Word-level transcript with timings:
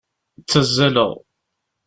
Ttazzaleɣ. 0.41 1.11